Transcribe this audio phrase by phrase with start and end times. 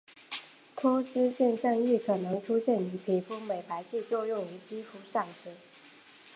[0.75, 5.51] 脱失现象亦可能出现于皮肤美白剂作用于肌肤上时。